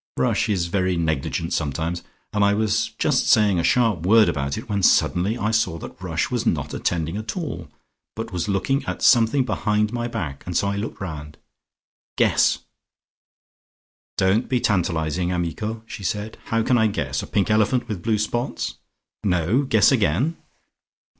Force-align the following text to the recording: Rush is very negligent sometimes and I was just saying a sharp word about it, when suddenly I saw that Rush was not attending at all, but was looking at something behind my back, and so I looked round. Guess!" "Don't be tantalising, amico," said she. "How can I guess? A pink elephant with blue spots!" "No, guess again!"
Rush 0.17 0.49
is 0.49 0.65
very 0.65 0.97
negligent 0.97 1.53
sometimes 1.53 2.01
and 2.33 2.43
I 2.43 2.55
was 2.55 2.87
just 2.97 3.27
saying 3.27 3.59
a 3.59 3.63
sharp 3.63 4.03
word 4.03 4.29
about 4.29 4.57
it, 4.57 4.67
when 4.67 4.81
suddenly 4.81 5.37
I 5.37 5.51
saw 5.51 5.77
that 5.77 6.01
Rush 6.01 6.31
was 6.31 6.43
not 6.43 6.73
attending 6.73 7.17
at 7.17 7.37
all, 7.37 7.69
but 8.15 8.31
was 8.33 8.47
looking 8.49 8.83
at 8.85 9.03
something 9.03 9.45
behind 9.45 9.93
my 9.93 10.07
back, 10.07 10.43
and 10.47 10.57
so 10.57 10.69
I 10.69 10.75
looked 10.75 10.99
round. 11.01 11.37
Guess!" 12.17 12.63
"Don't 14.17 14.49
be 14.49 14.59
tantalising, 14.59 15.31
amico," 15.31 15.83
said 15.87 16.33
she. 16.37 16.49
"How 16.49 16.63
can 16.63 16.79
I 16.79 16.87
guess? 16.87 17.21
A 17.21 17.27
pink 17.27 17.51
elephant 17.51 17.87
with 17.87 18.01
blue 18.01 18.17
spots!" 18.17 18.77
"No, 19.23 19.61
guess 19.65 19.91
again!" 19.91 20.35